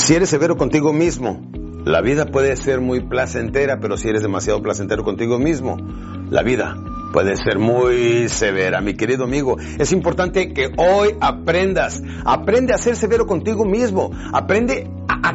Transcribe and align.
Si 0.00 0.14
eres 0.14 0.30
severo 0.30 0.56
contigo 0.56 0.94
mismo, 0.94 1.42
la 1.84 2.00
vida 2.00 2.24
puede 2.24 2.56
ser 2.56 2.80
muy 2.80 3.00
placentera, 3.00 3.80
pero 3.80 3.98
si 3.98 4.08
eres 4.08 4.22
demasiado 4.22 4.62
placentero 4.62 5.04
contigo 5.04 5.38
mismo, 5.38 5.76
la 6.30 6.42
vida 6.42 6.74
puede 7.12 7.36
ser 7.36 7.58
muy 7.58 8.30
severa, 8.30 8.80
mi 8.80 8.94
querido 8.94 9.24
amigo. 9.24 9.58
Es 9.78 9.92
importante 9.92 10.54
que 10.54 10.70
hoy 10.78 11.14
aprendas, 11.20 12.00
aprende 12.24 12.72
a 12.72 12.78
ser 12.78 12.96
severo 12.96 13.26
contigo 13.26 13.66
mismo, 13.66 14.10
aprende 14.32 14.90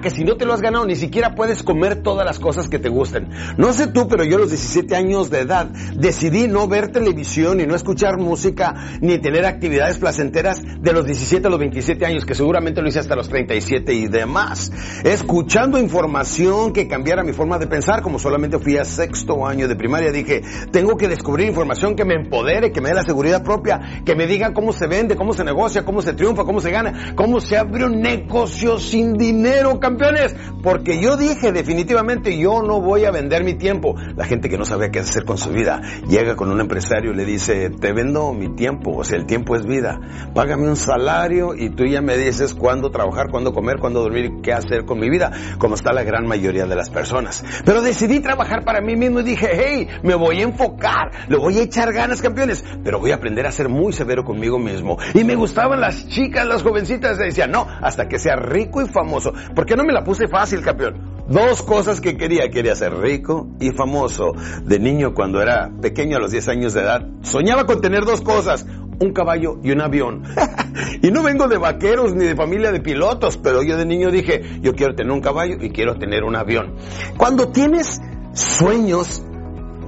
que 0.05 0.11
si 0.11 0.23
no 0.23 0.37
te 0.37 0.45
lo 0.45 0.53
has 0.53 0.61
ganado 0.61 0.85
ni 0.85 0.95
siquiera 0.95 1.33
puedes 1.33 1.63
comer 1.63 2.03
todas 2.03 2.27
las 2.27 2.37
cosas 2.37 2.69
que 2.69 2.77
te 2.77 2.89
gusten. 2.89 3.27
No 3.57 3.73
sé 3.73 3.87
tú, 3.87 4.07
pero 4.07 4.23
yo 4.23 4.35
a 4.35 4.39
los 4.41 4.51
17 4.51 4.95
años 4.95 5.31
de 5.31 5.39
edad 5.39 5.65
decidí 5.95 6.47
no 6.47 6.67
ver 6.67 6.91
televisión 6.91 7.59
y 7.59 7.65
no 7.65 7.73
escuchar 7.73 8.19
música 8.19 8.99
ni 9.01 9.17
tener 9.17 9.47
actividades 9.47 9.97
placenteras 9.97 10.61
de 10.61 10.93
los 10.93 11.07
17 11.07 11.47
a 11.47 11.49
los 11.49 11.57
27 11.57 12.05
años, 12.05 12.23
que 12.23 12.35
seguramente 12.35 12.83
lo 12.83 12.87
hice 12.87 12.99
hasta 12.99 13.15
los 13.15 13.29
37 13.29 13.95
y 13.95 14.07
demás. 14.07 14.71
Escuchando 15.03 15.79
información 15.79 16.71
que 16.71 16.87
cambiara 16.87 17.23
mi 17.23 17.33
forma 17.33 17.57
de 17.57 17.65
pensar, 17.65 18.03
como 18.03 18.19
solamente 18.19 18.59
fui 18.59 18.77
a 18.77 18.85
sexto 18.85 19.47
año 19.47 19.67
de 19.67 19.75
primaria, 19.75 20.11
dije, 20.11 20.43
tengo 20.71 20.97
que 20.97 21.07
descubrir 21.07 21.47
información 21.47 21.95
que 21.95 22.05
me 22.05 22.13
empodere, 22.13 22.71
que 22.71 22.79
me 22.79 22.89
dé 22.89 22.95
la 22.95 23.03
seguridad 23.03 23.43
propia, 23.43 24.03
que 24.05 24.13
me 24.13 24.27
diga 24.27 24.53
cómo 24.53 24.71
se 24.71 24.85
vende, 24.85 25.15
cómo 25.15 25.33
se 25.33 25.43
negocia, 25.43 25.83
cómo 25.83 26.03
se 26.03 26.13
triunfa, 26.13 26.43
cómo 26.43 26.59
se 26.59 26.69
gana, 26.69 27.15
cómo 27.15 27.39
se 27.39 27.57
abre 27.57 27.85
un 27.85 28.01
negocio 28.01 28.77
sin 28.77 29.13
dinero 29.13 29.79
campeones, 29.95 30.35
porque 30.61 30.99
yo 30.99 31.15
dije 31.15 31.51
definitivamente 31.51 32.37
yo 32.37 32.61
no 32.61 32.81
voy 32.81 33.05
a 33.05 33.11
vender 33.11 33.43
mi 33.43 33.53
tiempo. 33.53 33.95
La 34.15 34.25
gente 34.25 34.49
que 34.49 34.57
no 34.57 34.65
sabe 34.65 34.91
qué 34.91 34.99
hacer 34.99 35.23
con 35.23 35.37
su 35.37 35.51
vida 35.51 35.81
llega 36.07 36.35
con 36.35 36.51
un 36.51 36.59
empresario 36.59 37.11
y 37.11 37.15
le 37.15 37.25
dice, 37.25 37.69
te 37.69 37.93
vendo 37.93 38.33
mi 38.33 38.55
tiempo, 38.55 38.91
o 38.97 39.03
sea, 39.03 39.17
el 39.17 39.25
tiempo 39.25 39.55
es 39.55 39.65
vida. 39.65 39.99
Págame 40.33 40.67
un 40.67 40.75
salario 40.75 41.55
y 41.55 41.69
tú 41.69 41.85
ya 41.85 42.01
me 42.01 42.17
dices 42.17 42.53
cuándo 42.53 42.91
trabajar, 42.91 43.27
cuándo 43.31 43.53
comer, 43.53 43.77
cuándo 43.79 44.01
dormir, 44.01 44.41
qué 44.43 44.53
hacer 44.53 44.85
con 44.85 44.99
mi 44.99 45.09
vida, 45.09 45.31
como 45.57 45.75
está 45.75 45.93
la 45.93 46.03
gran 46.03 46.27
mayoría 46.27 46.65
de 46.65 46.75
las 46.75 46.89
personas. 46.89 47.43
Pero 47.63 47.81
decidí 47.81 48.19
trabajar 48.19 48.65
para 48.65 48.81
mí 48.81 48.95
mismo 48.95 49.21
y 49.21 49.23
dije, 49.23 49.49
hey, 49.53 49.87
me 50.03 50.15
voy 50.15 50.41
a 50.41 50.43
enfocar, 50.43 51.11
le 51.29 51.37
voy 51.37 51.57
a 51.59 51.63
echar 51.63 51.93
ganas, 51.93 52.21
campeones, 52.21 52.65
pero 52.83 52.99
voy 52.99 53.11
a 53.11 53.15
aprender 53.15 53.45
a 53.45 53.51
ser 53.51 53.69
muy 53.69 53.93
severo 53.93 54.23
conmigo 54.25 54.59
mismo. 54.59 54.97
Y 55.13 55.23
me 55.23 55.35
gustaban 55.35 55.79
las 55.79 56.07
chicas, 56.07 56.45
las 56.45 56.63
jovencitas, 56.63 57.17
decían, 57.17 57.51
no, 57.51 57.65
hasta 57.81 58.07
que 58.07 58.19
sea 58.19 58.35
rico 58.35 58.81
y 58.81 58.87
famoso. 58.87 59.33
¿Por 59.55 59.65
qué 59.65 59.75
no 59.75 59.84
me 59.85 59.93
la 59.93 60.03
puse 60.03 60.27
fácil, 60.27 60.61
campeón? 60.61 61.15
Dos 61.27 61.63
cosas 61.63 62.01
que 62.01 62.17
quería. 62.17 62.49
Quería 62.49 62.75
ser 62.75 62.93
rico 62.97 63.47
y 63.59 63.71
famoso. 63.71 64.33
De 64.63 64.79
niño, 64.79 65.13
cuando 65.13 65.41
era 65.41 65.71
pequeño, 65.81 66.17
a 66.17 66.19
los 66.19 66.31
10 66.31 66.47
años 66.49 66.73
de 66.73 66.81
edad, 66.81 67.07
soñaba 67.21 67.65
con 67.65 67.81
tener 67.81 68.05
dos 68.05 68.21
cosas. 68.21 68.65
Un 68.99 69.11
caballo 69.11 69.59
y 69.63 69.71
un 69.71 69.81
avión. 69.81 70.23
y 71.01 71.11
no 71.11 71.23
vengo 71.23 71.47
de 71.47 71.57
vaqueros 71.57 72.13
ni 72.13 72.25
de 72.25 72.35
familia 72.35 72.71
de 72.71 72.79
pilotos, 72.79 73.37
pero 73.37 73.61
yo 73.61 73.75
de 73.75 73.85
niño 73.85 74.09
dije, 74.09 74.59
yo 74.61 74.73
quiero 74.73 74.95
tener 74.95 75.11
un 75.11 75.21
caballo 75.21 75.57
y 75.59 75.69
quiero 75.71 75.95
tener 75.95 76.23
un 76.23 76.35
avión. 76.35 76.75
Cuando 77.17 77.49
tienes 77.49 78.01
sueños, 78.33 79.23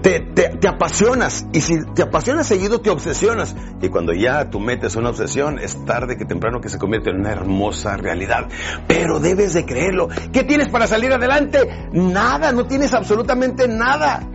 te, 0.01 0.67
apasionas 0.67 1.45
y 1.53 1.61
si 1.61 1.75
te 1.93 2.03
apasionas 2.03 2.47
seguido 2.47 2.81
te 2.81 2.89
obsesionas 2.89 3.55
y 3.81 3.89
cuando 3.89 4.13
ya 4.13 4.49
tú 4.49 4.59
metes 4.59 4.95
una 4.95 5.09
obsesión 5.09 5.59
es 5.59 5.83
tarde 5.85 6.17
que 6.17 6.25
temprano 6.25 6.61
que 6.61 6.69
se 6.69 6.77
convierte 6.77 7.09
en 7.09 7.21
una 7.21 7.31
hermosa 7.31 7.97
realidad 7.97 8.47
pero 8.87 9.19
debes 9.19 9.53
de 9.53 9.65
creerlo 9.65 10.07
¿qué 10.31 10.43
tienes 10.43 10.69
para 10.69 10.87
salir 10.87 11.11
adelante? 11.11 11.89
nada, 11.91 12.51
no 12.51 12.65
tienes 12.65 12.93
absolutamente 12.93 13.67
nada 13.67 14.27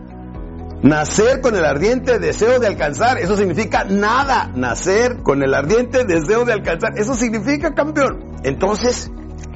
Nacer 0.83 1.41
con 1.41 1.55
el 1.55 1.65
ardiente 1.65 2.19
deseo 2.19 2.59
de 2.59 2.67
alcanzar, 2.67 3.19
eso 3.19 3.37
significa 3.37 3.85
nada. 3.85 4.51
Nacer 4.57 5.23
con 5.23 5.45
el 5.45 5.55
ardiente 5.55 6.05
deseo 6.05 6.45
de 6.45 6.55
alcanzar, 6.55 6.99
eso 6.99 7.15
significa 7.15 7.73
campeón. 7.73 8.33
Entonces, 8.43 9.13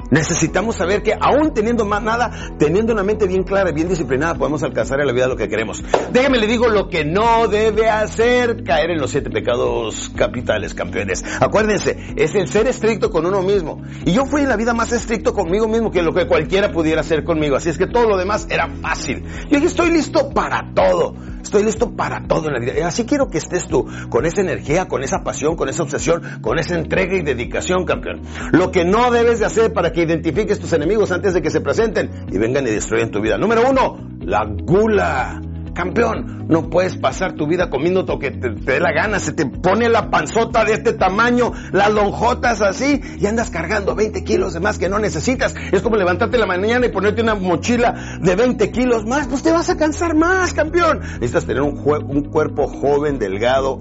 Necesitamos 0.09 0.75
saber 0.75 1.03
que 1.03 1.13
aún 1.19 1.53
teniendo 1.53 1.85
más 1.85 2.01
nada, 2.01 2.31
teniendo 2.57 2.93
una 2.93 3.03
mente 3.03 3.27
bien 3.27 3.43
clara 3.43 3.71
y 3.71 3.73
bien 3.73 3.89
disciplinada, 3.89 4.35
podemos 4.35 4.63
alcanzar 4.63 4.99
en 5.01 5.07
la 5.07 5.13
vida 5.13 5.27
lo 5.27 5.35
que 5.35 5.49
queremos. 5.49 5.83
Déjame 6.11 6.37
le 6.37 6.47
digo 6.47 6.67
lo 6.67 6.89
que 6.89 7.03
no 7.03 7.47
debe 7.47 7.89
hacer, 7.89 8.63
caer 8.63 8.91
en 8.91 8.99
los 8.99 9.11
siete 9.11 9.29
pecados 9.29 10.11
capitales, 10.15 10.73
campeones. 10.73 11.23
Acuérdense, 11.39 12.13
es 12.15 12.35
el 12.35 12.47
ser 12.47 12.67
estricto 12.67 13.09
con 13.11 13.25
uno 13.25 13.41
mismo. 13.41 13.81
Y 14.05 14.13
yo 14.13 14.25
fui 14.25 14.41
en 14.41 14.49
la 14.49 14.55
vida 14.55 14.73
más 14.73 14.91
estricto 14.91 15.33
conmigo 15.33 15.67
mismo 15.67 15.91
que 15.91 16.01
lo 16.01 16.13
que 16.13 16.27
cualquiera 16.27 16.71
pudiera 16.71 17.01
hacer 17.01 17.23
conmigo. 17.23 17.55
Así 17.55 17.69
es 17.69 17.77
que 17.77 17.87
todo 17.87 18.07
lo 18.07 18.17
demás 18.17 18.47
era 18.49 18.69
fácil. 18.81 19.23
Yo 19.49 19.57
dije, 19.57 19.67
estoy 19.67 19.91
listo 19.91 20.29
para 20.29 20.71
todo. 20.73 21.15
Estoy 21.47 21.63
listo 21.63 21.95
para 21.95 22.27
todo 22.27 22.47
en 22.47 22.53
la 22.55 22.59
vida. 22.59 22.73
Y 22.77 22.81
así 22.81 23.05
quiero 23.05 23.29
que 23.29 23.37
estés 23.37 23.69
tú, 23.69 23.87
con 24.09 24.25
esa 24.25 24.41
energía, 24.41 24.89
con 24.89 25.01
esa 25.01 25.23
pasión, 25.23 25.55
con 25.55 25.69
esa 25.69 25.81
obsesión, 25.81 26.21
con 26.41 26.59
esa 26.59 26.75
entrega 26.75 27.15
y 27.15 27.21
dedicación, 27.21 27.85
campeón. 27.85 28.21
Lo 28.51 28.69
que 28.69 28.83
no 28.83 29.11
debes 29.11 29.39
de 29.39 29.45
hacer 29.45 29.71
para 29.71 29.93
que 29.93 30.01
identifiques 30.01 30.59
tus 30.59 30.73
enemigos 30.73 31.09
antes 31.13 31.33
de 31.33 31.41
que 31.41 31.49
se 31.49 31.61
presenten 31.61 32.25
y 32.29 32.37
vengan 32.37 32.67
y 32.67 32.71
destruyan 32.71 33.11
tu 33.11 33.21
vida. 33.21 33.37
Número 33.37 33.61
uno, 33.69 33.95
la 34.19 34.45
gula. 34.45 35.39
Campeón, 35.77 36.47
no 36.47 36.71
puedes 36.71 36.97
pasar 36.97 37.33
tu 37.33 37.45
vida 37.45 37.69
comiendo 37.69 38.01
lo 38.01 38.17
que 38.17 38.31
te, 38.31 38.49
dé 38.49 38.79
la 38.79 38.91
gana, 38.91 39.19
se 39.19 39.31
te 39.31 39.45
pone 39.45 39.89
la 39.89 40.09
panzota 40.09 40.65
de 40.65 40.73
este 40.73 40.93
tamaño, 40.93 41.51
las 41.71 41.91
lonjotas 41.91 42.63
así, 42.63 42.99
y 43.19 43.27
andas 43.27 43.51
cargando 43.51 43.93
20 43.93 44.23
kilos 44.23 44.55
de 44.55 44.59
más 44.59 44.79
que 44.79 44.89
no 44.89 44.97
necesitas. 44.97 45.53
Es 45.71 45.83
como 45.83 45.95
levantarte 45.95 46.39
la 46.39 46.47
mañana 46.47 46.87
y 46.87 46.89
ponerte 46.89 47.21
una 47.21 47.35
mochila 47.35 48.17
de 48.19 48.35
20 48.35 48.71
kilos 48.71 49.05
más, 49.05 49.27
pues 49.27 49.43
te 49.43 49.51
vas 49.51 49.69
a 49.69 49.77
cansar 49.77 50.15
más, 50.15 50.55
campeón. 50.55 50.99
Necesitas 50.99 51.45
tener 51.45 51.61
un 51.61 52.23
cuerpo 52.23 52.67
joven, 52.67 53.19
delgado, 53.19 53.79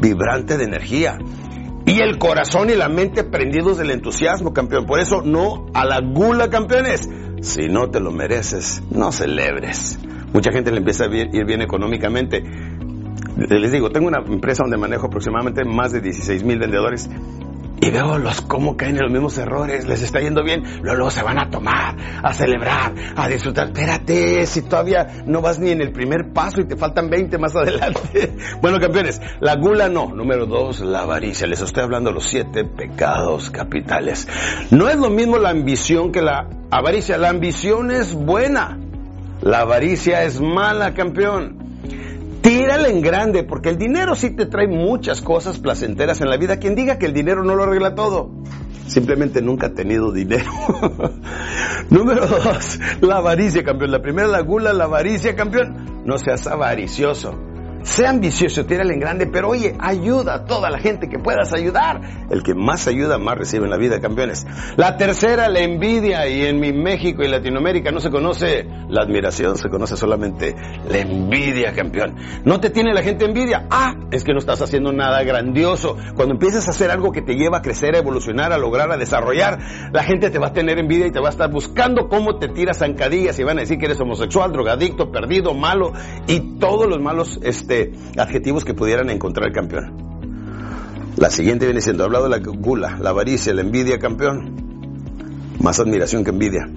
vibrante 0.00 0.56
de 0.56 0.64
energía. 0.64 1.16
Y 1.86 2.00
el 2.00 2.18
corazón 2.18 2.70
y 2.70 2.74
la 2.74 2.88
mente 2.88 3.22
prendidos 3.22 3.78
del 3.78 3.92
entusiasmo, 3.92 4.52
campeón. 4.52 4.84
Por 4.84 4.98
eso 4.98 5.22
no 5.22 5.66
a 5.74 5.84
la 5.84 6.00
gula, 6.00 6.50
campeones. 6.50 7.08
Si 7.40 7.68
no 7.68 7.88
te 7.88 8.00
lo 8.00 8.10
mereces, 8.10 8.82
no 8.90 9.12
celebres. 9.12 10.00
Mucha 10.36 10.52
gente 10.52 10.70
le 10.70 10.76
empieza 10.76 11.04
a 11.04 11.06
ir 11.06 11.46
bien 11.46 11.62
económicamente. 11.62 12.44
Les 13.48 13.72
digo, 13.72 13.88
tengo 13.88 14.06
una 14.06 14.18
empresa 14.18 14.64
donde 14.64 14.76
manejo 14.76 15.06
aproximadamente 15.06 15.64
más 15.64 15.92
de 15.92 16.02
16 16.02 16.44
mil 16.44 16.58
vendedores 16.58 17.08
y 17.80 17.90
veo 17.90 18.18
los 18.18 18.42
cómo 18.42 18.76
caen 18.76 18.96
en 18.96 19.04
los 19.04 19.12
mismos 19.12 19.38
errores, 19.38 19.86
les 19.86 20.02
está 20.02 20.20
yendo 20.20 20.44
bien, 20.44 20.62
luego, 20.82 21.10
se 21.10 21.22
van 21.22 21.38
a 21.38 21.48
tomar, 21.48 21.96
a 22.22 22.34
celebrar, 22.34 22.92
a 23.16 23.28
disfrutar. 23.28 23.68
Espérate, 23.68 24.44
si 24.44 24.60
todavía 24.60 25.22
no 25.24 25.40
vas 25.40 25.58
ni 25.58 25.70
en 25.70 25.80
el 25.80 25.90
primer 25.92 26.34
paso 26.34 26.60
y 26.60 26.66
te 26.66 26.76
faltan 26.76 27.08
20 27.08 27.38
más 27.38 27.56
adelante. 27.56 28.34
Bueno, 28.60 28.78
campeones, 28.78 29.22
la 29.40 29.56
gula 29.56 29.88
no. 29.88 30.12
Número 30.14 30.44
dos, 30.44 30.80
la 30.80 31.00
avaricia. 31.00 31.46
Les 31.46 31.62
estoy 31.62 31.82
hablando 31.82 32.10
de 32.10 32.14
los 32.14 32.24
siete 32.24 32.64
pecados 32.64 33.50
capitales. 33.50 34.28
No 34.70 34.88
es 34.88 34.96
lo 34.96 35.08
mismo 35.08 35.38
la 35.38 35.48
ambición 35.50 36.12
que 36.12 36.20
la 36.20 36.46
avaricia. 36.70 37.16
La 37.16 37.30
ambición 37.30 37.90
es 37.90 38.12
buena. 38.12 38.78
La 39.42 39.60
avaricia 39.60 40.24
es 40.24 40.40
mala, 40.40 40.94
campeón. 40.94 41.66
Tírale 42.40 42.90
en 42.90 43.02
grande, 43.02 43.42
porque 43.42 43.70
el 43.70 43.76
dinero 43.76 44.14
sí 44.14 44.30
te 44.30 44.46
trae 44.46 44.68
muchas 44.68 45.20
cosas 45.20 45.58
placenteras 45.58 46.20
en 46.20 46.30
la 46.30 46.36
vida. 46.36 46.58
Quien 46.58 46.74
diga 46.74 46.98
que 46.98 47.06
el 47.06 47.12
dinero 47.12 47.42
no 47.42 47.54
lo 47.54 47.64
arregla 47.64 47.94
todo, 47.94 48.30
simplemente 48.86 49.42
nunca 49.42 49.68
ha 49.68 49.74
tenido 49.74 50.12
dinero. 50.12 50.50
Número 51.90 52.26
dos, 52.26 52.78
la 53.00 53.16
avaricia, 53.16 53.64
campeón. 53.64 53.90
La 53.90 54.00
primera, 54.00 54.28
la 54.28 54.40
gula, 54.40 54.72
la 54.72 54.84
avaricia, 54.84 55.34
campeón. 55.34 56.02
No 56.04 56.18
seas 56.18 56.46
avaricioso. 56.46 57.45
Sea 57.82 58.10
ambicioso, 58.10 58.66
tírale 58.66 58.94
en 58.94 59.00
grande, 59.00 59.26
pero 59.26 59.48
oye, 59.48 59.74
ayuda 59.78 60.34
a 60.34 60.44
toda 60.44 60.70
la 60.70 60.78
gente 60.78 61.08
que 61.08 61.18
puedas 61.18 61.52
ayudar. 61.52 62.00
El 62.30 62.42
que 62.42 62.54
más 62.54 62.88
ayuda, 62.88 63.18
más 63.18 63.38
recibe 63.38 63.64
en 63.64 63.70
la 63.70 63.76
vida, 63.76 64.00
campeones. 64.00 64.46
La 64.76 64.96
tercera, 64.96 65.48
la 65.48 65.60
envidia. 65.60 66.28
Y 66.28 66.46
en 66.46 66.60
mi 66.60 66.72
México 66.72 67.22
y 67.22 67.28
Latinoamérica 67.28 67.90
no 67.92 68.00
se 68.00 68.10
conoce 68.10 68.66
la 68.88 69.02
admiración, 69.02 69.56
se 69.56 69.68
conoce 69.68 69.96
solamente 69.96 70.54
la 70.88 70.98
envidia, 70.98 71.72
campeón. 71.74 72.16
No 72.44 72.60
te 72.60 72.70
tiene 72.70 72.92
la 72.92 73.02
gente 73.02 73.24
envidia. 73.24 73.66
Ah, 73.70 73.94
es 74.10 74.24
que 74.24 74.32
no 74.32 74.38
estás 74.38 74.60
haciendo 74.62 74.92
nada 74.92 75.22
grandioso. 75.22 75.96
Cuando 76.14 76.34
empiezas 76.34 76.66
a 76.68 76.70
hacer 76.70 76.90
algo 76.90 77.12
que 77.12 77.22
te 77.22 77.34
lleva 77.34 77.58
a 77.58 77.62
crecer, 77.62 77.94
a 77.94 77.98
evolucionar, 77.98 78.52
a 78.52 78.58
lograr, 78.58 78.90
a 78.90 78.96
desarrollar, 78.96 79.58
la 79.92 80.02
gente 80.02 80.30
te 80.30 80.38
va 80.38 80.48
a 80.48 80.52
tener 80.52 80.78
envidia 80.78 81.06
y 81.06 81.12
te 81.12 81.20
va 81.20 81.28
a 81.28 81.30
estar 81.30 81.50
buscando 81.50 82.08
cómo 82.08 82.38
te 82.38 82.48
tiras 82.48 82.78
zancadillas 82.78 83.38
y 83.38 83.44
van 83.44 83.58
a 83.58 83.60
decir 83.60 83.78
que 83.78 83.86
eres 83.86 84.00
homosexual, 84.00 84.52
drogadicto, 84.52 85.10
perdido, 85.10 85.54
malo 85.54 85.92
y 86.26 86.58
todos 86.58 86.86
los 86.86 87.00
malos, 87.00 87.38
este, 87.66 87.92
adjetivos 88.16 88.64
que 88.64 88.74
pudieran 88.74 89.10
encontrar 89.10 89.50
campeón. 89.52 90.06
La 91.16 91.30
siguiente 91.30 91.66
viene 91.66 91.80
siendo, 91.80 92.04
hablado 92.04 92.28
de 92.28 92.30
la 92.30 92.38
gula, 92.38 92.96
la 93.00 93.10
avaricia, 93.10 93.52
la 93.54 93.62
envidia, 93.62 93.98
campeón. 93.98 94.54
Más 95.60 95.80
admiración 95.80 96.22
que 96.22 96.30
envidia. 96.30 96.68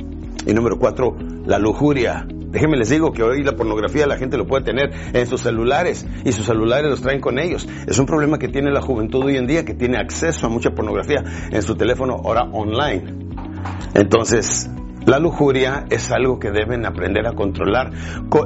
Y 0.47 0.53
número 0.53 0.79
cuatro, 0.79 1.15
la 1.45 1.59
lujuria. 1.59 2.25
Déjenme 2.27 2.77
les 2.77 2.89
digo 2.89 3.11
que 3.11 3.21
hoy 3.21 3.43
la 3.43 3.55
pornografía 3.55 4.07
la 4.07 4.17
gente 4.17 4.35
lo 4.37 4.47
puede 4.47 4.63
tener 4.63 4.91
en 5.13 5.27
sus 5.27 5.41
celulares 5.41 6.07
y 6.25 6.31
sus 6.31 6.47
celulares 6.47 6.89
los 6.89 7.01
traen 7.01 7.21
con 7.21 7.37
ellos. 7.37 7.67
Es 7.85 7.99
un 7.99 8.07
problema 8.07 8.39
que 8.39 8.47
tiene 8.47 8.71
la 8.71 8.81
juventud 8.81 9.25
hoy 9.25 9.37
en 9.37 9.45
día 9.45 9.65
que 9.65 9.75
tiene 9.75 9.97
acceso 9.99 10.47
a 10.47 10.49
mucha 10.49 10.71
pornografía 10.71 11.23
en 11.51 11.61
su 11.61 11.75
teléfono 11.75 12.15
ahora 12.15 12.45
online. 12.51 13.03
Entonces, 13.93 14.67
la 15.09 15.17
lujuria 15.17 15.85
es 15.89 16.11
algo 16.11 16.37
que 16.37 16.51
deben 16.51 16.85
aprender 16.85 17.25
a 17.25 17.33
controlar. 17.33 17.91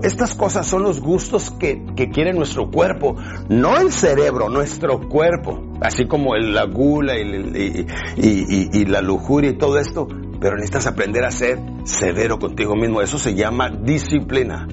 Estas 0.01 0.33
cosas 0.33 0.65
son 0.65 0.83
los 0.83 1.01
gustos 1.01 1.51
que, 1.51 1.83
quiere 2.13 2.31
nuestro 2.31 2.71
cuerpo, 2.71 3.17
no 3.49 3.77
el 3.77 3.91
cerebro, 3.91 4.47
nuestro 4.47 5.01
cuerpo. 5.09 5.61
Así 5.81 6.07
como 6.07 6.37
la 6.37 6.63
gula 6.63 7.17
y, 7.17 8.85
la 8.85 9.01
lujuria 9.01 9.49
y 9.49 9.57
todo 9.57 9.77
esto, 9.77 10.07
pero 10.39 10.55
necesitas 10.55 10.87
aprender 10.87 11.25
a 11.25 11.31
ser 11.31 11.59
severo 11.83 12.39
contigo 12.39 12.77
mismo. 12.77 13.01
Eso 13.01 13.17
se 13.17 13.33
llama 13.33 13.69
disciplina. 13.69 14.65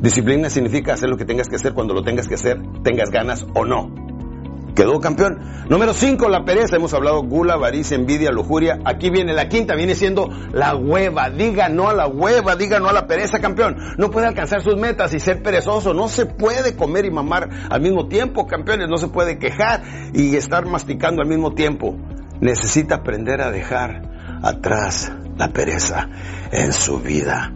Disciplina 0.00 0.50
significa 0.50 0.94
hacer 0.94 1.10
lo 1.10 1.16
que 1.16 1.26
tengas 1.26 1.48
que 1.48 1.54
hacer 1.54 1.74
cuando 1.74 1.94
lo 1.94 2.02
tengas 2.02 2.26
que 2.26 2.34
hacer, 2.34 2.60
tengas 2.82 3.10
ganas 3.10 3.46
o 3.54 3.64
no. 3.64 3.99
Quedó 4.74 5.00
campeón. 5.00 5.38
Número 5.68 5.92
5, 5.92 6.28
la 6.28 6.44
pereza. 6.44 6.76
Hemos 6.76 6.94
hablado 6.94 7.22
gula, 7.22 7.54
avaricia, 7.54 7.96
envidia, 7.96 8.30
lujuria. 8.30 8.78
Aquí 8.84 9.10
viene 9.10 9.32
la 9.32 9.48
quinta, 9.48 9.74
viene 9.74 9.94
siendo 9.94 10.28
la 10.52 10.74
hueva. 10.74 11.30
Diga 11.30 11.68
no 11.68 11.88
a 11.88 11.94
la 11.94 12.06
hueva, 12.06 12.56
diga 12.56 12.78
no 12.78 12.88
a 12.88 12.92
la 12.92 13.06
pereza, 13.06 13.40
campeón. 13.40 13.76
No 13.98 14.10
puede 14.10 14.26
alcanzar 14.26 14.62
sus 14.62 14.76
metas 14.76 15.12
y 15.14 15.20
ser 15.20 15.42
perezoso. 15.42 15.94
No 15.94 16.08
se 16.08 16.26
puede 16.26 16.76
comer 16.76 17.04
y 17.04 17.10
mamar 17.10 17.48
al 17.68 17.80
mismo 17.80 18.06
tiempo, 18.06 18.46
campeones. 18.46 18.88
No 18.88 18.98
se 18.98 19.08
puede 19.08 19.38
quejar 19.38 19.82
y 20.12 20.36
estar 20.36 20.66
masticando 20.66 21.22
al 21.22 21.28
mismo 21.28 21.54
tiempo. 21.54 21.96
Necesita 22.40 22.96
aprender 22.96 23.42
a 23.42 23.50
dejar 23.50 24.02
atrás 24.42 25.12
la 25.36 25.48
pereza 25.48 26.08
en 26.52 26.72
su 26.72 27.00
vida. 27.00 27.52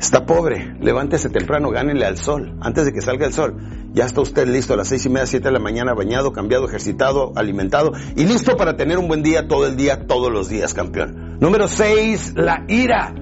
Está 0.00 0.26
pobre, 0.26 0.76
levántese 0.80 1.30
temprano, 1.30 1.70
gánele 1.70 2.04
al 2.04 2.18
sol, 2.18 2.56
antes 2.60 2.84
de 2.84 2.92
que 2.92 3.00
salga 3.00 3.26
el 3.26 3.32
sol. 3.32 3.56
Ya 3.92 4.04
está 4.04 4.20
usted 4.20 4.46
listo 4.46 4.74
a 4.74 4.76
las 4.76 4.88
seis 4.88 5.06
y 5.06 5.08
media, 5.08 5.26
siete 5.26 5.48
de 5.48 5.52
la 5.52 5.60
mañana, 5.60 5.94
bañado, 5.94 6.32
cambiado, 6.32 6.66
ejercitado, 6.66 7.32
alimentado 7.36 7.92
y 8.16 8.24
listo 8.24 8.56
para 8.56 8.76
tener 8.76 8.98
un 8.98 9.08
buen 9.08 9.22
día 9.22 9.46
todo 9.46 9.66
el 9.66 9.76
día, 9.76 10.06
todos 10.06 10.32
los 10.32 10.48
días, 10.48 10.74
campeón. 10.74 11.38
Número 11.40 11.68
seis, 11.68 12.32
la 12.34 12.64
ira. 12.68 13.14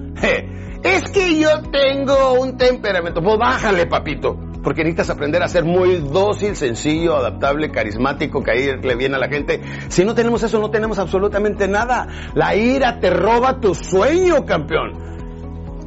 es 0.83 1.09
que 1.11 1.39
yo 1.39 1.49
tengo 1.71 2.33
un 2.33 2.57
temperamento. 2.57 3.21
Pues 3.21 3.37
bájale, 3.37 3.85
papito. 3.85 4.37
Porque 4.63 4.83
necesitas 4.83 5.09
aprender 5.09 5.43
a 5.43 5.47
ser 5.47 5.65
muy 5.65 5.97
dócil, 5.97 6.55
sencillo, 6.55 7.17
adaptable, 7.17 7.69
carismático, 7.69 8.41
caerle 8.41 8.95
bien 8.95 9.13
a 9.13 9.19
la 9.19 9.27
gente. 9.27 9.61
Si 9.89 10.05
no 10.05 10.15
tenemos 10.15 10.41
eso, 10.41 10.59
no 10.59 10.71
tenemos 10.71 10.99
absolutamente 10.99 11.67
nada. 11.67 12.07
La 12.33 12.55
ira 12.55 12.99
te 12.99 13.09
roba 13.09 13.59
tu 13.59 13.75
sueño, 13.75 14.45
campeón. 14.45 15.12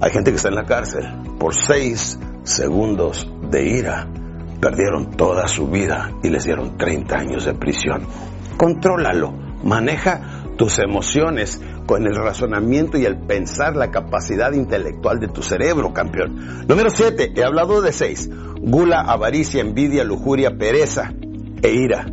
Hay 0.00 0.10
gente 0.10 0.30
que 0.30 0.36
está 0.36 0.48
en 0.48 0.54
la 0.56 0.64
cárcel 0.64 1.04
por 1.38 1.54
seis 1.54 2.18
segundos 2.44 3.28
de 3.50 3.68
ira. 3.68 4.06
Perdieron 4.60 5.10
toda 5.12 5.48
su 5.48 5.68
vida 5.68 6.10
y 6.22 6.30
les 6.30 6.44
dieron 6.44 6.76
30 6.76 7.16
años 7.16 7.44
de 7.44 7.54
prisión. 7.54 8.06
Contrólalo, 8.56 9.32
maneja 9.62 10.44
tus 10.56 10.78
emociones 10.78 11.60
con 11.86 12.06
el 12.06 12.14
razonamiento 12.16 12.98
y 12.98 13.04
el 13.04 13.18
pensar, 13.18 13.76
la 13.76 13.90
capacidad 13.90 14.52
intelectual 14.52 15.20
de 15.20 15.28
tu 15.28 15.42
cerebro, 15.42 15.92
campeón. 15.92 16.66
Número 16.66 16.90
7, 16.90 17.32
he 17.34 17.44
hablado 17.44 17.80
de 17.80 17.92
6. 17.92 18.30
Gula, 18.60 19.00
avaricia, 19.00 19.60
envidia, 19.60 20.04
lujuria, 20.04 20.56
pereza 20.58 21.12
e 21.62 21.70
ira. 21.70 22.06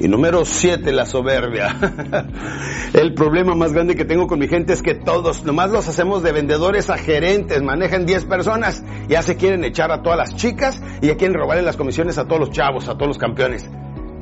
Y 0.00 0.06
número 0.06 0.44
7, 0.44 0.92
la 0.92 1.06
soberbia. 1.06 1.76
el 2.94 3.14
problema 3.14 3.54
más 3.56 3.72
grande 3.72 3.96
que 3.96 4.04
tengo 4.04 4.28
con 4.28 4.38
mi 4.38 4.46
gente 4.46 4.72
es 4.72 4.82
que 4.82 4.94
todos, 4.94 5.44
nomás 5.44 5.70
los 5.70 5.88
hacemos 5.88 6.22
de 6.22 6.30
vendedores 6.30 6.88
a 6.88 6.98
gerentes, 6.98 7.62
manejan 7.62 8.06
10 8.06 8.26
personas, 8.26 8.84
ya 9.08 9.22
se 9.22 9.36
quieren 9.36 9.64
echar 9.64 9.90
a 9.90 10.02
todas 10.02 10.18
las 10.18 10.36
chicas 10.36 10.80
y 11.02 11.08
ya 11.08 11.16
quieren 11.16 11.34
robarle 11.34 11.62
las 11.62 11.76
comisiones 11.76 12.16
a 12.16 12.26
todos 12.26 12.40
los 12.40 12.50
chavos, 12.50 12.88
a 12.88 12.94
todos 12.94 13.08
los 13.08 13.18
campeones. 13.18 13.68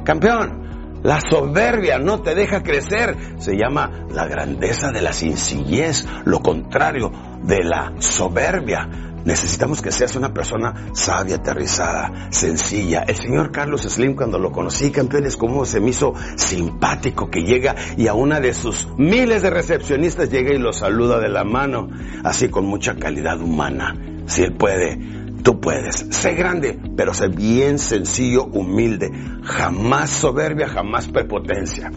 Campeón, 0.04 0.66
la 1.02 1.20
soberbia 1.20 1.98
no 1.98 2.22
te 2.22 2.34
deja 2.34 2.62
crecer. 2.62 3.16
Se 3.38 3.56
llama 3.56 4.06
la 4.10 4.26
grandeza 4.26 4.90
de 4.92 5.02
la 5.02 5.12
sencillez, 5.12 6.06
lo 6.24 6.40
contrario 6.40 7.12
de 7.42 7.62
la 7.62 7.92
soberbia. 7.98 8.88
Necesitamos 9.26 9.82
que 9.82 9.90
seas 9.90 10.14
una 10.14 10.32
persona 10.32 10.88
sabia, 10.92 11.36
aterrizada, 11.36 12.28
sencilla. 12.30 13.02
El 13.02 13.16
señor 13.16 13.50
Carlos 13.50 13.82
Slim, 13.82 14.14
cuando 14.14 14.38
lo 14.38 14.52
conocí, 14.52 14.92
campeones, 14.92 15.36
como 15.36 15.64
se 15.64 15.80
me 15.80 15.90
hizo 15.90 16.14
simpático 16.36 17.28
que 17.28 17.40
llega 17.40 17.74
y 17.96 18.06
a 18.06 18.14
una 18.14 18.38
de 18.38 18.54
sus 18.54 18.88
miles 18.96 19.42
de 19.42 19.50
recepcionistas 19.50 20.30
llega 20.30 20.54
y 20.54 20.58
lo 20.58 20.72
saluda 20.72 21.18
de 21.18 21.28
la 21.28 21.42
mano, 21.42 21.88
así 22.22 22.50
con 22.50 22.66
mucha 22.66 22.94
calidad 22.94 23.40
humana. 23.40 23.96
Si 24.26 24.42
él 24.42 24.54
puede, 24.54 24.96
tú 25.42 25.60
puedes. 25.60 26.06
Sé 26.10 26.34
grande, 26.34 26.78
pero 26.96 27.12
sé 27.12 27.26
bien 27.26 27.80
sencillo, 27.80 28.44
humilde. 28.44 29.10
Jamás 29.42 30.10
soberbia, 30.10 30.68
jamás 30.68 31.08
prepotencia. 31.08 31.90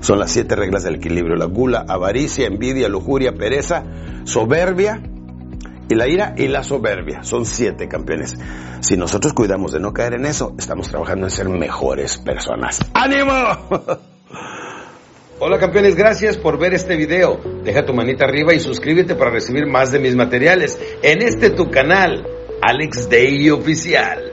Son 0.00 0.18
las 0.18 0.32
siete 0.32 0.56
reglas 0.56 0.82
del 0.82 0.96
equilibrio. 0.96 1.36
La 1.36 1.44
gula, 1.44 1.84
avaricia, 1.86 2.48
envidia, 2.48 2.88
lujuria, 2.88 3.34
pereza, 3.34 3.84
soberbia, 4.24 5.00
y 5.92 5.94
la 5.94 6.08
ira 6.08 6.34
y 6.36 6.48
la 6.48 6.62
soberbia. 6.62 7.22
Son 7.22 7.44
siete 7.44 7.86
campeones. 7.88 8.36
Si 8.80 8.96
nosotros 8.96 9.32
cuidamos 9.32 9.72
de 9.72 9.80
no 9.80 9.92
caer 9.92 10.14
en 10.14 10.26
eso, 10.26 10.54
estamos 10.58 10.88
trabajando 10.88 11.26
en 11.26 11.30
ser 11.30 11.48
mejores 11.48 12.18
personas. 12.18 12.80
¡Ánimo! 12.94 13.32
Hola 15.38 15.58
campeones, 15.58 15.96
gracias 15.96 16.36
por 16.36 16.58
ver 16.58 16.72
este 16.72 16.96
video. 16.96 17.40
Deja 17.64 17.84
tu 17.84 17.92
manita 17.92 18.24
arriba 18.24 18.54
y 18.54 18.60
suscríbete 18.60 19.16
para 19.16 19.32
recibir 19.32 19.66
más 19.66 19.90
de 19.90 19.98
mis 19.98 20.14
materiales 20.14 20.78
en 21.02 21.20
este 21.20 21.50
tu 21.50 21.70
canal, 21.70 22.24
Alex 22.62 23.08
Day 23.10 23.50
Oficial. 23.50 24.31